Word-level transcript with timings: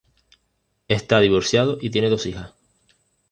Está 0.87 1.19
divorciado 1.19 1.77
y 1.79 1.91
tiene 1.91 2.09
dos 2.09 2.25
hijas. 2.25 2.55